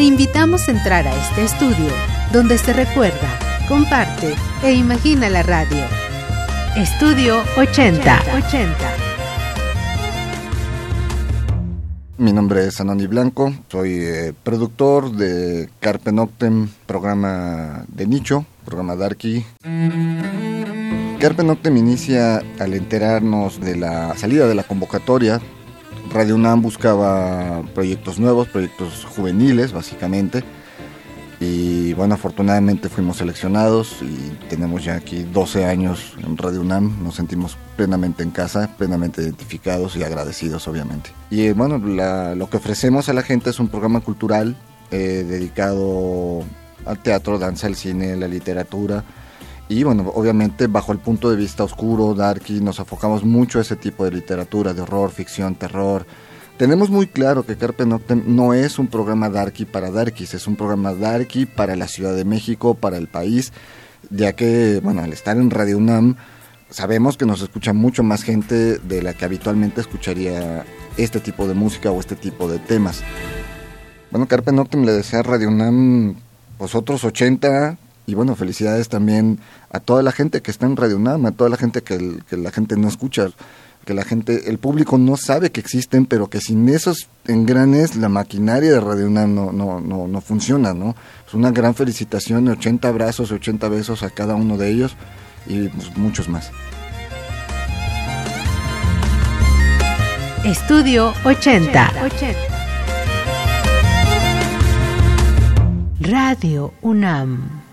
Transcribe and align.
Te 0.00 0.04
invitamos 0.04 0.66
a 0.66 0.70
entrar 0.70 1.06
a 1.06 1.14
este 1.14 1.44
estudio 1.44 1.92
donde 2.32 2.56
se 2.56 2.72
recuerda, 2.72 3.38
comparte 3.68 4.34
e 4.64 4.72
imagina 4.72 5.28
la 5.28 5.42
radio. 5.42 5.84
Estudio 6.74 7.42
80. 7.58 8.22
80. 8.34 8.76
Mi 12.16 12.32
nombre 12.32 12.66
es 12.66 12.80
Anoni 12.80 13.06
Blanco, 13.08 13.52
soy 13.68 13.92
eh, 13.92 14.32
productor 14.42 15.12
de 15.12 15.68
Carpe 15.80 16.12
Noctem, 16.12 16.70
programa 16.86 17.84
de 17.88 18.06
nicho, 18.06 18.46
programa 18.64 18.96
Darky. 18.96 19.44
Carpe 21.20 21.44
Noctem 21.44 21.76
inicia 21.76 22.42
al 22.58 22.72
enterarnos 22.72 23.60
de 23.60 23.76
la 23.76 24.16
salida 24.16 24.48
de 24.48 24.54
la 24.54 24.62
convocatoria. 24.62 25.42
Radio 26.12 26.34
UNAM 26.34 26.62
buscaba 26.62 27.62
proyectos 27.74 28.18
nuevos, 28.18 28.48
proyectos 28.48 29.04
juveniles 29.04 29.72
básicamente 29.72 30.42
y 31.42 31.94
bueno, 31.94 32.14
afortunadamente 32.14 32.90
fuimos 32.90 33.16
seleccionados 33.16 33.96
y 34.02 34.30
tenemos 34.50 34.84
ya 34.84 34.96
aquí 34.96 35.22
12 35.22 35.64
años 35.64 36.14
en 36.22 36.36
Radio 36.36 36.60
UNAM. 36.60 37.02
Nos 37.02 37.14
sentimos 37.14 37.56
plenamente 37.76 38.22
en 38.22 38.30
casa, 38.30 38.76
plenamente 38.76 39.22
identificados 39.22 39.96
y 39.96 40.04
agradecidos, 40.04 40.68
obviamente. 40.68 41.12
Y 41.30 41.50
bueno, 41.52 41.78
lo 41.78 42.50
que 42.50 42.58
ofrecemos 42.58 43.08
a 43.08 43.14
la 43.14 43.22
gente 43.22 43.48
es 43.48 43.58
un 43.58 43.68
programa 43.68 44.00
cultural 44.00 44.54
eh, 44.90 45.24
dedicado 45.26 46.44
al 46.84 46.98
teatro, 47.02 47.38
danza, 47.38 47.68
al 47.68 47.76
cine, 47.76 48.16
la 48.16 48.28
literatura. 48.28 49.02
Y 49.70 49.84
bueno, 49.84 50.10
obviamente 50.16 50.66
bajo 50.66 50.90
el 50.90 50.98
punto 50.98 51.30
de 51.30 51.36
vista 51.36 51.62
oscuro, 51.62 52.12
darky, 52.14 52.60
nos 52.60 52.80
enfocamos 52.80 53.22
mucho 53.22 53.60
a 53.60 53.62
ese 53.62 53.76
tipo 53.76 54.04
de 54.04 54.10
literatura, 54.10 54.74
de 54.74 54.80
horror, 54.80 55.12
ficción, 55.12 55.54
terror, 55.54 56.04
tenemos 56.56 56.90
muy 56.90 57.06
claro 57.06 57.46
que 57.46 57.56
Carpe 57.56 57.86
Noctem 57.86 58.24
no 58.26 58.52
es 58.52 58.80
un 58.80 58.88
programa 58.88 59.30
darky 59.30 59.66
para 59.66 59.92
darkies, 59.92 60.34
es 60.34 60.48
un 60.48 60.56
programa 60.56 60.92
darky 60.92 61.46
para 61.46 61.76
la 61.76 61.86
Ciudad 61.86 62.16
de 62.16 62.24
México, 62.24 62.74
para 62.74 62.96
el 62.98 63.06
país, 63.06 63.52
ya 64.10 64.32
que, 64.32 64.80
bueno, 64.82 65.02
al 65.02 65.12
estar 65.12 65.36
en 65.36 65.50
Radio 65.50 65.78
UNAM, 65.78 66.16
sabemos 66.68 67.16
que 67.16 67.24
nos 67.24 67.40
escucha 67.40 67.72
mucho 67.72 68.02
más 68.02 68.24
gente 68.24 68.76
de 68.78 69.02
la 69.02 69.14
que 69.14 69.24
habitualmente 69.24 69.80
escucharía 69.80 70.66
este 70.96 71.20
tipo 71.20 71.46
de 71.46 71.54
música 71.54 71.92
o 71.92 72.00
este 72.00 72.16
tipo 72.16 72.50
de 72.50 72.58
temas. 72.58 73.02
Bueno, 74.10 74.26
Carpe 74.26 74.50
Noctem 74.50 74.84
le 74.84 74.92
desea 74.92 75.20
a 75.20 75.22
Radio 75.22 75.48
UNAM 75.48 76.16
pues 76.58 76.74
otros 76.74 77.04
80 77.04 77.78
y 78.10 78.14
bueno, 78.14 78.34
felicidades 78.34 78.88
también 78.88 79.38
a 79.70 79.78
toda 79.78 80.02
la 80.02 80.10
gente 80.10 80.42
que 80.42 80.50
está 80.50 80.66
en 80.66 80.76
Radio 80.76 80.96
UNAM, 80.96 81.26
a 81.26 81.30
toda 81.30 81.48
la 81.48 81.56
gente 81.56 81.82
que, 81.82 82.18
que 82.28 82.36
la 82.36 82.50
gente 82.50 82.76
no 82.76 82.88
escucha 82.88 83.28
que 83.84 83.94
la 83.94 84.04
gente, 84.04 84.50
el 84.50 84.58
público 84.58 84.98
no 84.98 85.16
sabe 85.16 85.50
que 85.50 85.60
existen, 85.60 86.04
pero 86.06 86.28
que 86.28 86.40
sin 86.40 86.68
esos 86.68 87.08
engranes 87.26 87.96
la 87.96 88.08
maquinaria 88.08 88.72
de 88.72 88.80
Radio 88.80 89.06
UNAM 89.06 89.34
no, 89.34 89.52
no, 89.52 89.80
no, 89.80 90.06
no 90.06 90.20
funciona, 90.20 90.74
¿no? 90.74 90.94
Es 91.26 91.34
una 91.34 91.50
gran 91.50 91.74
felicitación, 91.74 92.48
80 92.48 92.88
abrazos, 92.88 93.32
80 93.32 93.68
besos 93.68 94.02
a 94.02 94.10
cada 94.10 94.34
uno 94.34 94.58
de 94.58 94.70
ellos 94.70 94.96
y 95.46 95.68
pues, 95.68 95.96
muchos 95.96 96.28
más. 96.28 96.50
Estudio 100.44 101.14
80. 101.24 101.92
80. 102.04 102.38
Radio 106.00 106.72
UNAM. 106.80 107.69